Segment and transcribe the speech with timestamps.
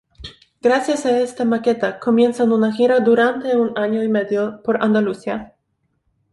[0.63, 5.53] Gracias a esta maqueta comienzan una gira durante un año y medio por Andalucía.